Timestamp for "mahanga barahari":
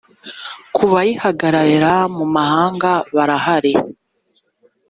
2.35-3.73